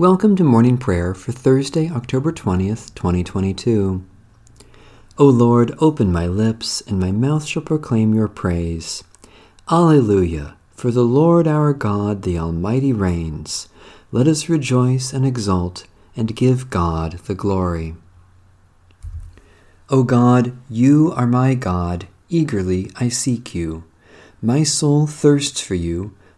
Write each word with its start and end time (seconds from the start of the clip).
Welcome 0.00 0.34
to 0.36 0.44
morning 0.44 0.78
prayer 0.78 1.12
for 1.12 1.30
Thursday, 1.30 1.90
October 1.90 2.32
20th, 2.32 2.94
2022. 2.94 4.02
O 5.18 5.24
Lord, 5.26 5.74
open 5.78 6.10
my 6.10 6.26
lips, 6.26 6.80
and 6.86 6.98
my 6.98 7.12
mouth 7.12 7.44
shall 7.44 7.60
proclaim 7.60 8.14
your 8.14 8.26
praise. 8.26 9.04
Alleluia! 9.70 10.56
For 10.70 10.90
the 10.90 11.04
Lord 11.04 11.46
our 11.46 11.74
God, 11.74 12.22
the 12.22 12.38
Almighty, 12.38 12.94
reigns. 12.94 13.68
Let 14.10 14.26
us 14.26 14.48
rejoice 14.48 15.12
and 15.12 15.26
exult, 15.26 15.86
and 16.16 16.34
give 16.34 16.70
God 16.70 17.18
the 17.26 17.34
glory. 17.34 17.94
O 19.90 20.02
God, 20.02 20.56
you 20.70 21.12
are 21.14 21.26
my 21.26 21.52
God, 21.52 22.06
eagerly 22.30 22.90
I 22.96 23.10
seek 23.10 23.54
you. 23.54 23.84
My 24.40 24.62
soul 24.62 25.06
thirsts 25.06 25.60
for 25.60 25.74
you 25.74 26.16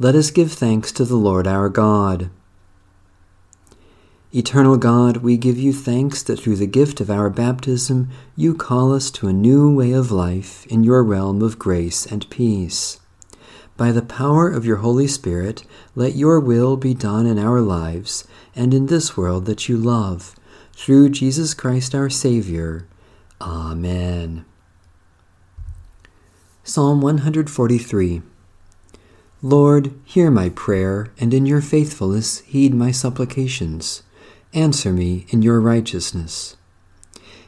Let 0.00 0.14
us 0.14 0.30
give 0.30 0.52
thanks 0.52 0.92
to 0.92 1.04
the 1.04 1.16
Lord 1.16 1.48
our 1.48 1.68
God. 1.68 2.30
Eternal 4.32 4.76
God, 4.76 5.16
we 5.18 5.36
give 5.36 5.58
you 5.58 5.72
thanks 5.72 6.22
that 6.22 6.38
through 6.38 6.54
the 6.54 6.68
gift 6.68 7.00
of 7.00 7.10
our 7.10 7.28
baptism 7.28 8.08
you 8.36 8.54
call 8.54 8.94
us 8.94 9.10
to 9.10 9.26
a 9.26 9.32
new 9.32 9.74
way 9.74 9.90
of 9.90 10.12
life 10.12 10.64
in 10.66 10.84
your 10.84 11.02
realm 11.02 11.42
of 11.42 11.58
grace 11.58 12.06
and 12.06 12.30
peace. 12.30 13.00
By 13.76 13.90
the 13.90 14.02
power 14.02 14.48
of 14.48 14.64
your 14.64 14.76
Holy 14.76 15.08
Spirit, 15.08 15.64
let 15.96 16.14
your 16.14 16.38
will 16.38 16.76
be 16.76 16.94
done 16.94 17.26
in 17.26 17.36
our 17.36 17.60
lives 17.60 18.24
and 18.54 18.72
in 18.72 18.86
this 18.86 19.16
world 19.16 19.46
that 19.46 19.68
you 19.68 19.76
love, 19.76 20.36
through 20.74 21.08
Jesus 21.08 21.54
Christ 21.54 21.92
our 21.92 22.08
Savior. 22.08 22.86
Amen. 23.40 24.44
Psalm 26.62 27.00
143 27.00 28.22
Lord, 29.42 29.92
hear 30.04 30.32
my 30.32 30.48
prayer, 30.48 31.12
and 31.20 31.32
in 31.32 31.46
your 31.46 31.60
faithfulness 31.60 32.40
heed 32.40 32.74
my 32.74 32.90
supplications. 32.90 34.02
Answer 34.52 34.92
me 34.92 35.26
in 35.28 35.42
your 35.42 35.60
righteousness. 35.60 36.56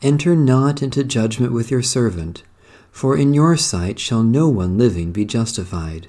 Enter 0.00 0.36
not 0.36 0.80
into 0.80 1.02
judgment 1.02 1.52
with 1.52 1.72
your 1.72 1.82
servant, 1.82 2.44
for 2.92 3.16
in 3.16 3.34
your 3.34 3.56
sight 3.56 3.98
shall 3.98 4.22
no 4.22 4.48
one 4.48 4.78
living 4.78 5.10
be 5.10 5.24
justified. 5.24 6.08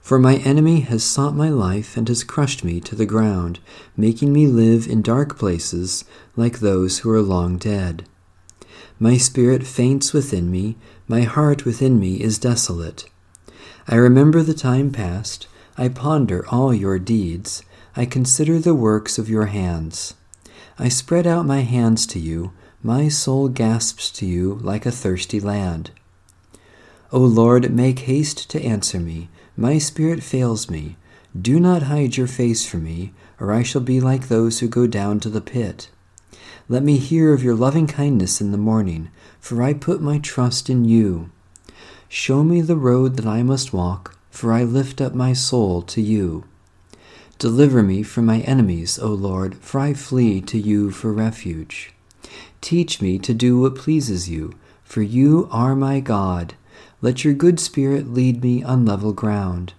For 0.00 0.18
my 0.18 0.36
enemy 0.38 0.80
has 0.80 1.04
sought 1.04 1.36
my 1.36 1.48
life 1.48 1.96
and 1.96 2.08
has 2.08 2.24
crushed 2.24 2.64
me 2.64 2.80
to 2.80 2.96
the 2.96 3.06
ground, 3.06 3.60
making 3.96 4.32
me 4.32 4.48
live 4.48 4.88
in 4.88 5.02
dark 5.02 5.38
places 5.38 6.04
like 6.34 6.58
those 6.58 7.00
who 7.00 7.10
are 7.10 7.22
long 7.22 7.56
dead. 7.56 8.04
My 8.98 9.16
spirit 9.16 9.64
faints 9.64 10.12
within 10.12 10.50
me, 10.50 10.76
my 11.06 11.20
heart 11.20 11.64
within 11.64 12.00
me 12.00 12.20
is 12.20 12.40
desolate. 12.40 13.04
I 13.90 13.94
remember 13.94 14.42
the 14.42 14.52
time 14.52 14.90
past, 14.90 15.46
I 15.78 15.88
ponder 15.88 16.44
all 16.50 16.74
your 16.74 16.98
deeds, 16.98 17.62
I 17.96 18.04
consider 18.04 18.58
the 18.58 18.74
works 18.74 19.16
of 19.16 19.30
your 19.30 19.46
hands. 19.46 20.12
I 20.78 20.90
spread 20.90 21.26
out 21.26 21.46
my 21.46 21.60
hands 21.60 22.06
to 22.08 22.18
you, 22.18 22.52
my 22.82 23.08
soul 23.08 23.48
gasps 23.48 24.10
to 24.10 24.26
you 24.26 24.56
like 24.56 24.84
a 24.84 24.90
thirsty 24.90 25.40
land. 25.40 25.90
O 27.12 27.18
Lord, 27.18 27.72
make 27.72 28.00
haste 28.00 28.50
to 28.50 28.62
answer 28.62 29.00
me, 29.00 29.30
my 29.56 29.78
spirit 29.78 30.22
fails 30.22 30.68
me. 30.68 30.98
Do 31.40 31.58
not 31.58 31.84
hide 31.84 32.18
your 32.18 32.26
face 32.26 32.68
from 32.68 32.84
me, 32.84 33.14
or 33.40 33.54
I 33.54 33.62
shall 33.62 33.80
be 33.80 34.02
like 34.02 34.28
those 34.28 34.60
who 34.60 34.68
go 34.68 34.86
down 34.86 35.18
to 35.20 35.30
the 35.30 35.40
pit. 35.40 35.88
Let 36.68 36.82
me 36.82 36.98
hear 36.98 37.32
of 37.32 37.42
your 37.42 37.54
loving 37.54 37.86
kindness 37.86 38.38
in 38.38 38.52
the 38.52 38.58
morning, 38.58 39.08
for 39.40 39.62
I 39.62 39.72
put 39.72 40.02
my 40.02 40.18
trust 40.18 40.68
in 40.68 40.84
you. 40.84 41.30
Show 42.10 42.42
me 42.42 42.62
the 42.62 42.76
road 42.76 43.16
that 43.16 43.26
I 43.26 43.42
must 43.42 43.74
walk, 43.74 44.16
for 44.30 44.52
I 44.52 44.64
lift 44.64 45.00
up 45.00 45.14
my 45.14 45.34
soul 45.34 45.82
to 45.82 46.00
you. 46.00 46.44
Deliver 47.38 47.82
me 47.82 48.02
from 48.02 48.24
my 48.26 48.40
enemies, 48.40 48.98
O 48.98 49.08
Lord, 49.08 49.56
for 49.58 49.78
I 49.78 49.92
flee 49.92 50.40
to 50.42 50.58
you 50.58 50.90
for 50.90 51.12
refuge. 51.12 51.92
Teach 52.60 53.00
me 53.00 53.18
to 53.18 53.34
do 53.34 53.60
what 53.60 53.76
pleases 53.76 54.28
you, 54.28 54.54
for 54.82 55.02
you 55.02 55.48
are 55.52 55.76
my 55.76 56.00
God. 56.00 56.54
Let 57.00 57.24
your 57.24 57.34
good 57.34 57.60
spirit 57.60 58.12
lead 58.12 58.42
me 58.42 58.62
on 58.64 58.84
level 58.84 59.12
ground. 59.12 59.74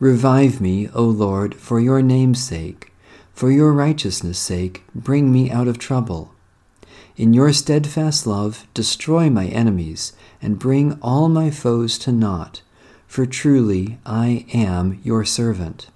Revive 0.00 0.60
me, 0.60 0.88
O 0.94 1.04
Lord, 1.04 1.54
for 1.54 1.78
your 1.78 2.02
name's 2.02 2.42
sake. 2.42 2.92
For 3.32 3.50
your 3.50 3.72
righteousness' 3.72 4.38
sake, 4.38 4.82
bring 4.94 5.30
me 5.30 5.50
out 5.50 5.68
of 5.68 5.78
trouble. 5.78 6.33
In 7.16 7.32
your 7.32 7.52
steadfast 7.52 8.26
love, 8.26 8.66
destroy 8.74 9.30
my 9.30 9.46
enemies, 9.46 10.14
and 10.42 10.58
bring 10.58 10.98
all 11.00 11.28
my 11.28 11.48
foes 11.48 11.96
to 11.98 12.10
naught, 12.10 12.62
for 13.06 13.24
truly 13.24 13.98
I 14.04 14.46
am 14.52 15.00
your 15.04 15.24
servant. 15.24 15.90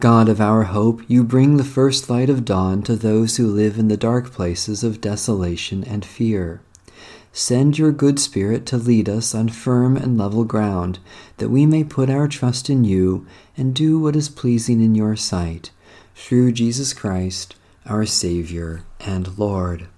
God 0.00 0.28
of 0.28 0.40
our 0.40 0.62
hope, 0.62 1.02
you 1.06 1.22
bring 1.22 1.56
the 1.56 1.64
first 1.64 2.08
light 2.08 2.30
of 2.30 2.46
dawn 2.46 2.82
to 2.84 2.96
those 2.96 3.36
who 3.36 3.46
live 3.46 3.78
in 3.78 3.88
the 3.88 3.96
dark 3.96 4.32
places 4.32 4.82
of 4.82 5.00
desolation 5.02 5.84
and 5.84 6.04
fear. 6.04 6.62
Send 7.30 7.78
your 7.78 7.92
good 7.92 8.18
Spirit 8.18 8.64
to 8.66 8.78
lead 8.78 9.08
us 9.08 9.34
on 9.34 9.50
firm 9.50 9.98
and 9.98 10.16
level 10.16 10.44
ground, 10.44 10.98
that 11.36 11.50
we 11.50 11.66
may 11.66 11.84
put 11.84 12.08
our 12.08 12.26
trust 12.26 12.70
in 12.70 12.84
you 12.84 13.26
and 13.54 13.74
do 13.74 13.98
what 13.98 14.16
is 14.16 14.30
pleasing 14.30 14.80
in 14.80 14.94
your 14.94 15.14
sight. 15.14 15.72
Through 16.14 16.52
Jesus 16.52 16.94
Christ, 16.94 17.54
our 17.88 18.06
Savior 18.06 18.82
and 19.00 19.38
Lord. 19.38 19.88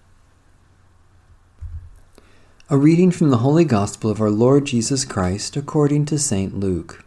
A 2.68 2.76
reading 2.76 3.10
from 3.10 3.30
the 3.30 3.38
Holy 3.38 3.64
Gospel 3.64 4.10
of 4.10 4.20
our 4.20 4.30
Lord 4.30 4.66
Jesus 4.66 5.04
Christ 5.04 5.56
according 5.56 6.06
to 6.06 6.18
St. 6.18 6.58
Luke. 6.58 7.04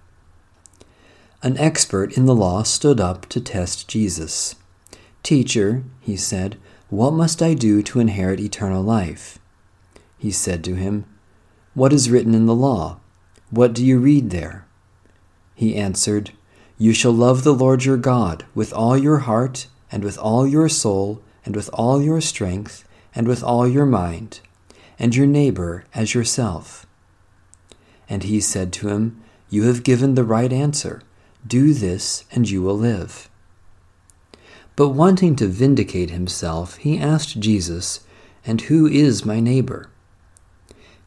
An 1.42 1.58
expert 1.58 2.18
in 2.18 2.26
the 2.26 2.36
law 2.36 2.64
stood 2.64 3.00
up 3.00 3.28
to 3.30 3.42
test 3.42 3.88
Jesus. 3.88 4.56
Teacher, 5.24 5.84
he 6.02 6.18
said, 6.18 6.58
what 6.94 7.14
must 7.14 7.42
I 7.42 7.56
do 7.56 7.82
to 7.82 8.00
inherit 8.00 8.40
eternal 8.40 8.84
life? 8.84 9.40
He 10.20 10.30
said 10.30 10.64
to 10.66 10.76
him, 10.76 11.06
What 11.74 11.92
is 11.92 12.12
written 12.12 12.36
in 12.36 12.46
the 12.46 12.54
law? 12.54 13.00
What 13.50 13.74
do 13.74 13.84
you 13.84 13.98
read 13.98 14.30
there? 14.30 14.68
He 15.56 15.76
answered, 15.76 16.34
You 16.78 16.94
shall 16.94 17.12
love 17.12 17.44
the 17.44 17.56
Lord 17.56 17.84
your 17.84 17.98
God 17.98 18.46
with 18.54 18.72
all 18.74 18.96
your 18.96 19.26
heart 19.26 19.66
and 19.94 20.04
with 20.04 20.18
all 20.18 20.48
your 20.48 20.68
soul, 20.68 21.22
and 21.46 21.56
with 21.56 21.70
all 21.72 22.02
your 22.02 22.20
strength, 22.20 22.84
and 23.14 23.28
with 23.28 23.44
all 23.44 23.68
your 23.68 23.86
mind, 23.86 24.40
and 24.98 25.16
your 25.16 25.28
neighbor 25.28 25.86
as 25.94 26.16
yourself. 26.16 26.88
And 28.10 28.24
he 28.24 28.42
said 28.42 28.74
to 28.74 28.90
him, 28.90 29.22
You 29.52 29.66
have 29.66 29.84
given 29.84 30.16
the 30.16 30.24
right 30.24 30.52
answer. 30.52 31.04
Do 31.46 31.76
this, 31.76 32.26
and 32.32 32.50
you 32.50 32.64
will 32.64 32.76
live. 32.76 33.30
But 34.76 34.90
wanting 34.90 35.36
to 35.36 35.48
vindicate 35.48 36.10
himself, 36.10 36.78
he 36.78 36.98
asked 36.98 37.40
Jesus, 37.40 38.00
And 38.44 38.62
who 38.62 38.88
is 38.88 39.24
my 39.24 39.40
neighbor? 39.40 39.92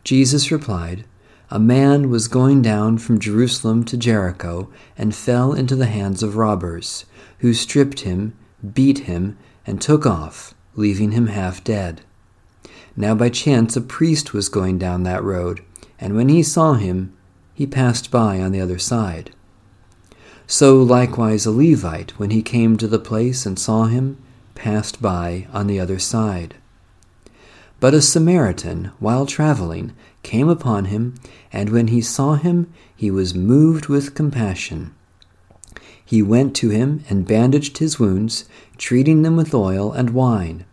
Jesus 0.05 0.53
replied, 0.53 1.05
A 1.51 1.59
man 1.59 2.09
was 2.09 2.29
going 2.29 2.63
down 2.63 2.99
from 2.99 3.19
Jerusalem 3.19 3.83
to 3.87 3.97
Jericho 3.97 4.71
and 4.97 5.13
fell 5.13 5.53
into 5.53 5.75
the 5.75 5.87
hands 5.87 6.23
of 6.23 6.37
robbers, 6.37 7.05
who 7.41 7.53
stripped 7.53 8.01
him 8.01 8.33
beat 8.75 9.01
him, 9.01 9.37
and 9.67 9.81
took 9.81 10.07
off, 10.07 10.55
leaving 10.75 11.13
him 11.13 11.29
half 11.29 11.63
dead. 11.65 12.03
Now 12.97 13.15
by 13.15 13.29
chance 13.29 13.77
a 13.77 13.81
priest 13.81 14.33
was 14.33 14.49
going 14.49 14.79
down 14.79 15.03
that 15.03 15.23
road, 15.23 15.63
and 15.99 16.15
when 16.15 16.29
he 16.29 16.43
saw 16.43 16.75
him, 16.75 17.17
he 17.53 17.67
passed 17.67 18.11
by 18.11 18.41
on 18.41 18.53
the 18.53 18.61
other 18.61 18.79
side. 18.79 19.31
So 20.47 20.81
likewise 20.83 21.45
a 21.45 21.51
Levite, 21.51 22.13
when 22.19 22.31
he 22.31 22.43
came 22.43 22.77
to 22.77 22.87
the 22.87 22.99
place 22.99 23.47
and 23.47 23.59
saw 23.59 23.85
him, 23.85 24.19
passed 24.55 25.03
by 25.03 25.47
on 25.53 25.67
the 25.67 25.81
other 25.81 25.99
side. 25.99 26.55
But 27.81 27.95
a 27.95 28.01
Samaritan, 28.01 28.93
while 28.99 29.27
traveling, 29.27 29.93
came 30.23 30.49
upon 30.49 30.87
him, 30.87 31.15
and 31.53 31.71
when 31.71 31.89
he 31.89 32.01
saw 32.01 32.35
him, 32.35 32.73
he 32.95 33.11
was 33.11 33.35
moved 33.35 33.89
with 33.89 34.15
compassion. 34.15 34.95
He 36.07 36.23
went 36.23 36.55
to 36.57 36.71
him 36.71 37.03
and 37.11 37.27
bandaged 37.27 37.79
his 37.79 37.99
wounds, 37.99 38.45
treating 38.79 39.23
them 39.23 39.35
with 39.35 39.53
oil 39.53 39.91
and 39.91 40.11
wine. 40.11 40.65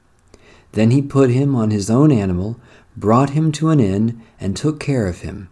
Then 0.74 0.92
he 0.92 1.02
put 1.02 1.32
him 1.32 1.56
on 1.56 1.72
his 1.72 1.90
own 1.90 2.12
animal, 2.12 2.60
brought 2.96 3.32
him 3.32 3.52
to 3.54 3.70
an 3.70 3.80
inn, 3.80 4.22
and 4.40 4.56
took 4.56 4.80
care 4.80 5.08
of 5.08 5.22
him. 5.22 5.50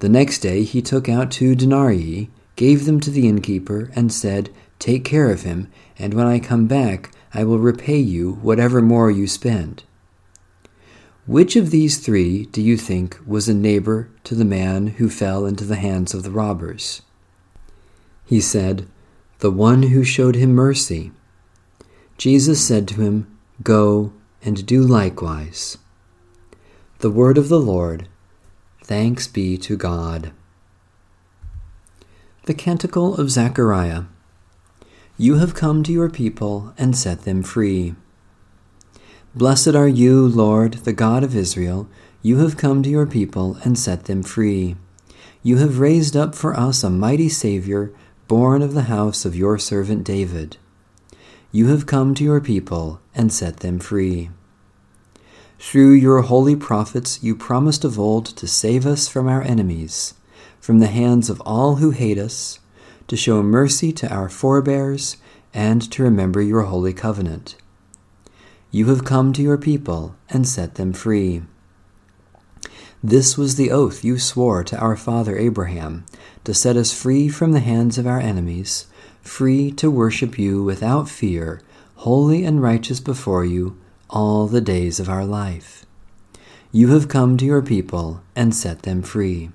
The 0.00 0.10
next 0.10 0.40
day 0.40 0.62
he 0.62 0.82
took 0.82 1.08
out 1.08 1.30
two 1.30 1.54
denarii, 1.54 2.28
gave 2.56 2.84
them 2.84 3.00
to 3.00 3.10
the 3.10 3.26
innkeeper, 3.26 3.90
and 3.96 4.12
said, 4.12 4.50
Take 4.78 5.04
care 5.04 5.30
of 5.30 5.42
him, 5.42 5.68
and 5.98 6.12
when 6.12 6.26
I 6.26 6.38
come 6.38 6.66
back, 6.66 7.14
I 7.32 7.44
will 7.44 7.58
repay 7.58 7.98
you 7.98 8.32
whatever 8.42 8.82
more 8.82 9.10
you 9.10 9.26
spend. 9.26 9.84
Which 11.26 11.56
of 11.56 11.70
these 11.70 11.98
three 11.98 12.46
do 12.46 12.60
you 12.60 12.76
think 12.76 13.18
was 13.26 13.48
a 13.48 13.54
neighbor 13.54 14.10
to 14.24 14.34
the 14.34 14.44
man 14.44 14.88
who 14.88 15.08
fell 15.08 15.46
into 15.46 15.64
the 15.64 15.76
hands 15.76 16.12
of 16.12 16.24
the 16.24 16.30
robbers? 16.30 17.00
He 18.32 18.40
said, 18.40 18.88
The 19.40 19.50
one 19.50 19.82
who 19.82 20.04
showed 20.04 20.36
him 20.36 20.54
mercy. 20.54 21.12
Jesus 22.16 22.66
said 22.66 22.88
to 22.88 23.02
him, 23.02 23.38
Go 23.62 24.14
and 24.42 24.64
do 24.64 24.80
likewise. 24.80 25.76
The 27.00 27.10
word 27.10 27.36
of 27.36 27.50
the 27.50 27.60
Lord. 27.60 28.08
Thanks 28.82 29.26
be 29.26 29.58
to 29.58 29.76
God. 29.76 30.32
The 32.44 32.54
Canticle 32.54 33.16
of 33.16 33.30
Zechariah. 33.30 34.04
You 35.18 35.34
have 35.34 35.52
come 35.52 35.82
to 35.82 35.92
your 35.92 36.08
people 36.08 36.72
and 36.78 36.96
set 36.96 37.24
them 37.24 37.42
free. 37.42 37.94
Blessed 39.34 39.74
are 39.74 39.86
you, 39.86 40.26
Lord, 40.26 40.72
the 40.86 40.94
God 40.94 41.22
of 41.22 41.36
Israel. 41.36 41.86
You 42.22 42.38
have 42.38 42.56
come 42.56 42.82
to 42.82 42.88
your 42.88 43.06
people 43.06 43.58
and 43.62 43.78
set 43.78 44.06
them 44.06 44.22
free. 44.22 44.76
You 45.42 45.58
have 45.58 45.80
raised 45.80 46.16
up 46.16 46.34
for 46.34 46.58
us 46.58 46.82
a 46.82 46.88
mighty 46.88 47.28
Savior, 47.28 47.92
born 48.28 48.62
of 48.62 48.74
the 48.74 48.82
house 48.82 49.24
of 49.24 49.36
your 49.36 49.58
servant 49.58 50.04
David. 50.04 50.56
You 51.50 51.68
have 51.68 51.86
come 51.86 52.14
to 52.14 52.24
your 52.24 52.40
people 52.40 53.00
and 53.14 53.32
set 53.32 53.58
them 53.58 53.78
free. 53.78 54.30
Through 55.58 55.92
your 55.92 56.22
holy 56.22 56.56
prophets, 56.56 57.22
you 57.22 57.36
promised 57.36 57.84
of 57.84 57.98
old 57.98 58.26
to 58.26 58.46
save 58.48 58.86
us 58.86 59.06
from 59.06 59.28
our 59.28 59.42
enemies, 59.42 60.14
from 60.60 60.78
the 60.78 60.86
hands 60.86 61.30
of 61.30 61.40
all 61.42 61.76
who 61.76 61.90
hate 61.90 62.18
us, 62.18 62.58
to 63.06 63.16
show 63.16 63.42
mercy 63.42 63.92
to 63.92 64.12
our 64.12 64.28
forebears, 64.28 65.18
and 65.54 65.82
to 65.92 66.02
remember 66.02 66.40
your 66.40 66.62
holy 66.62 66.92
covenant. 66.92 67.56
You 68.70 68.86
have 68.86 69.04
come 69.04 69.32
to 69.34 69.42
your 69.42 69.58
people 69.58 70.16
and 70.30 70.48
set 70.48 70.76
them 70.76 70.92
free. 70.92 71.42
This 73.02 73.36
was 73.36 73.56
the 73.56 73.70
oath 73.70 74.04
you 74.04 74.18
swore 74.18 74.62
to 74.64 74.78
our 74.78 74.96
father 74.96 75.36
Abraham, 75.36 76.04
to 76.44 76.54
set 76.54 76.76
us 76.76 76.92
free 76.92 77.28
from 77.28 77.52
the 77.52 77.60
hands 77.60 77.98
of 77.98 78.06
our 78.06 78.20
enemies, 78.20 78.86
free 79.22 79.72
to 79.72 79.90
worship 79.90 80.38
you 80.38 80.62
without 80.62 81.08
fear, 81.08 81.60
holy 81.96 82.44
and 82.44 82.62
righteous 82.62 83.00
before 83.00 83.44
you 83.44 83.76
all 84.08 84.46
the 84.46 84.60
days 84.60 85.00
of 85.00 85.08
our 85.08 85.24
life. 85.24 85.84
You 86.70 86.88
have 86.88 87.08
come 87.08 87.36
to 87.38 87.44
your 87.44 87.62
people 87.62 88.22
and 88.36 88.54
set 88.54 88.82
them 88.82 89.02
free. 89.02 89.50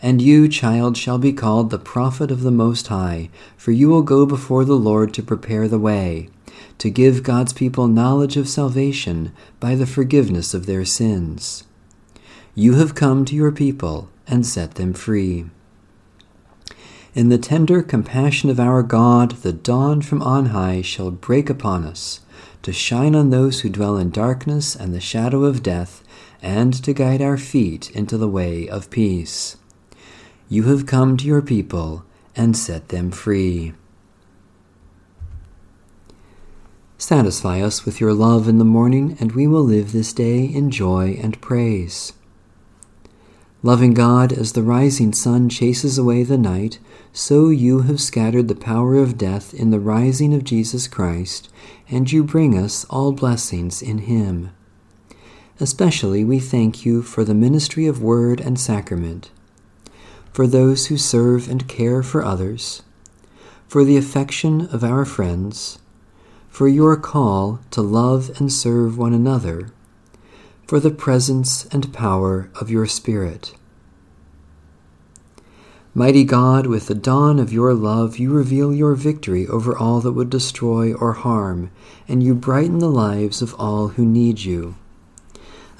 And 0.00 0.22
you, 0.22 0.48
child, 0.48 0.96
shall 0.96 1.18
be 1.18 1.32
called 1.32 1.70
the 1.70 1.78
prophet 1.78 2.30
of 2.30 2.42
the 2.42 2.50
Most 2.50 2.86
High, 2.86 3.28
for 3.56 3.72
you 3.72 3.88
will 3.88 4.02
go 4.02 4.24
before 4.24 4.64
the 4.64 4.74
Lord 4.74 5.12
to 5.14 5.22
prepare 5.22 5.68
the 5.68 5.78
way 5.78 6.30
to 6.78 6.90
give 6.90 7.22
God's 7.22 7.52
people 7.52 7.88
knowledge 7.88 8.36
of 8.38 8.48
salvation 8.48 9.32
by 9.60 9.74
the 9.74 9.86
forgiveness 9.86 10.54
of 10.54 10.64
their 10.64 10.84
sins. 10.84 11.64
You 12.54 12.74
have 12.74 12.94
come 12.94 13.24
to 13.26 13.34
your 13.34 13.52
people 13.52 14.08
and 14.26 14.44
set 14.44 14.74
them 14.74 14.92
free. 14.92 15.46
In 17.14 17.28
the 17.28 17.38
tender 17.38 17.82
compassion 17.82 18.50
of 18.50 18.60
our 18.60 18.82
God, 18.82 19.32
the 19.42 19.52
dawn 19.52 20.02
from 20.02 20.22
on 20.22 20.46
high 20.46 20.82
shall 20.82 21.10
break 21.10 21.48
upon 21.48 21.84
us, 21.84 22.20
to 22.62 22.72
shine 22.72 23.14
on 23.14 23.30
those 23.30 23.60
who 23.60 23.68
dwell 23.68 23.96
in 23.96 24.10
darkness 24.10 24.76
and 24.76 24.94
the 24.94 25.00
shadow 25.00 25.44
of 25.44 25.62
death, 25.62 26.04
and 26.42 26.72
to 26.84 26.92
guide 26.92 27.22
our 27.22 27.36
feet 27.36 27.90
into 27.92 28.16
the 28.16 28.28
way 28.28 28.68
of 28.68 28.90
peace. 28.90 29.56
You 30.48 30.64
have 30.64 30.86
come 30.86 31.16
to 31.16 31.26
your 31.26 31.42
people 31.42 32.04
and 32.36 32.56
set 32.56 32.88
them 32.88 33.10
free. 33.10 33.74
Satisfy 36.98 37.60
us 37.60 37.84
with 37.84 38.00
your 38.00 38.12
love 38.12 38.46
in 38.48 38.58
the 38.58 38.64
morning, 38.64 39.16
and 39.20 39.32
we 39.32 39.46
will 39.46 39.64
live 39.64 39.92
this 39.92 40.12
day 40.12 40.44
in 40.44 40.70
joy 40.70 41.18
and 41.20 41.40
praise. 41.40 42.12
Loving 43.62 43.92
God, 43.92 44.32
as 44.32 44.52
the 44.52 44.62
rising 44.62 45.12
sun 45.12 45.50
chases 45.50 45.98
away 45.98 46.22
the 46.22 46.38
night, 46.38 46.78
so 47.12 47.50
you 47.50 47.80
have 47.82 48.00
scattered 48.00 48.48
the 48.48 48.54
power 48.54 48.96
of 48.96 49.18
death 49.18 49.52
in 49.52 49.70
the 49.70 49.80
rising 49.80 50.32
of 50.32 50.44
Jesus 50.44 50.88
Christ, 50.88 51.50
and 51.90 52.10
you 52.10 52.24
bring 52.24 52.56
us 52.56 52.86
all 52.88 53.12
blessings 53.12 53.82
in 53.82 53.98
Him. 53.98 54.50
Especially 55.58 56.24
we 56.24 56.40
thank 56.40 56.86
you 56.86 57.02
for 57.02 57.22
the 57.22 57.34
ministry 57.34 57.86
of 57.86 58.02
word 58.02 58.40
and 58.40 58.58
sacrament, 58.58 59.30
for 60.32 60.46
those 60.46 60.86
who 60.86 60.96
serve 60.96 61.46
and 61.46 61.68
care 61.68 62.02
for 62.02 62.24
others, 62.24 62.82
for 63.68 63.84
the 63.84 63.98
affection 63.98 64.68
of 64.72 64.82
our 64.82 65.04
friends, 65.04 65.78
for 66.48 66.66
your 66.66 66.96
call 66.96 67.60
to 67.72 67.82
love 67.82 68.30
and 68.40 68.50
serve 68.50 68.96
one 68.96 69.12
another, 69.12 69.70
for 70.70 70.78
the 70.78 70.88
presence 70.92 71.64
and 71.72 71.92
power 71.92 72.48
of 72.60 72.70
your 72.70 72.86
Spirit. 72.86 73.56
Mighty 75.94 76.22
God, 76.22 76.68
with 76.68 76.86
the 76.86 76.94
dawn 76.94 77.40
of 77.40 77.52
your 77.52 77.74
love, 77.74 78.18
you 78.18 78.30
reveal 78.30 78.72
your 78.72 78.94
victory 78.94 79.48
over 79.48 79.76
all 79.76 79.98
that 80.00 80.12
would 80.12 80.30
destroy 80.30 80.94
or 80.94 81.14
harm, 81.14 81.72
and 82.06 82.22
you 82.22 82.36
brighten 82.36 82.78
the 82.78 82.88
lives 82.88 83.42
of 83.42 83.52
all 83.54 83.88
who 83.88 84.06
need 84.06 84.42
you. 84.42 84.76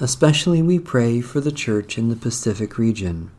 Especially 0.01 0.61
we 0.61 0.77
pray 0.77 1.21
for 1.21 1.39
the 1.39 1.53
Church 1.53 1.97
in 1.97 2.09
the 2.09 2.17
Pacific 2.17 2.77
region, 2.77 3.31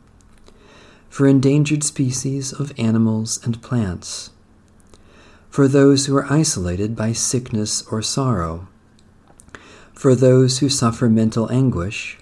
for 1.07 1.27
endangered 1.27 1.83
species 1.83 2.51
of 2.51 2.73
animals 2.79 3.39
and 3.45 3.61
plants 3.61 4.31
for 5.51 5.67
those 5.67 6.07
who 6.07 6.17
are 6.17 6.33
isolated 6.33 6.95
by 6.95 7.13
sickness 7.13 7.85
or 7.91 8.01
sorrow, 8.01 8.67
for 9.93 10.15
those 10.15 10.59
who 10.59 10.69
suffer 10.69 11.09
mental 11.09 11.51
anguish, 11.51 12.17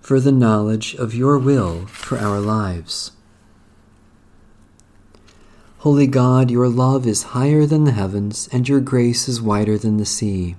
for 0.00 0.20
the 0.20 0.32
knowledge 0.32 0.94
of 0.94 1.14
your 1.14 1.38
will 1.38 1.86
for 1.86 2.18
our 2.18 2.40
lives. 2.40 3.12
Holy 5.78 6.06
God, 6.06 6.50
your 6.50 6.68
love 6.68 7.06
is 7.06 7.34
higher 7.34 7.66
than 7.66 7.84
the 7.84 7.92
heavens, 7.92 8.48
and 8.50 8.66
your 8.66 8.80
grace 8.80 9.28
is 9.28 9.42
wider 9.42 9.76
than 9.76 9.98
the 9.98 10.06
sea. 10.06 10.56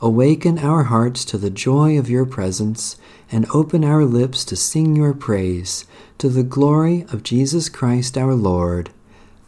Awaken 0.00 0.58
our 0.58 0.84
hearts 0.84 1.24
to 1.26 1.38
the 1.38 1.50
joy 1.50 1.96
of 1.96 2.10
your 2.10 2.26
presence, 2.26 2.96
and 3.30 3.46
open 3.54 3.84
our 3.84 4.04
lips 4.04 4.44
to 4.46 4.56
sing 4.56 4.96
your 4.96 5.14
praise, 5.14 5.84
to 6.18 6.28
the 6.28 6.42
glory 6.42 7.04
of 7.12 7.22
Jesus 7.22 7.68
Christ 7.68 8.18
our 8.18 8.34
Lord. 8.34 8.90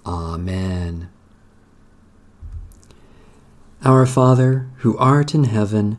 Amen. 0.06 1.08
Our 3.82 4.06
Father, 4.06 4.68
who 4.78 4.96
art 4.98 5.34
in 5.34 5.44
heaven, 5.44 5.98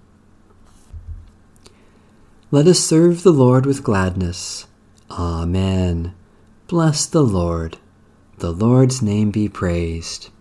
Let 2.53 2.67
us 2.67 2.79
serve 2.79 3.23
the 3.23 3.31
Lord 3.31 3.65
with 3.65 3.81
gladness. 3.81 4.67
Amen. 5.09 6.13
Bless 6.67 7.05
the 7.05 7.23
Lord. 7.23 7.77
The 8.39 8.51
Lord's 8.51 9.01
name 9.01 9.31
be 9.31 9.47
praised. 9.47 10.31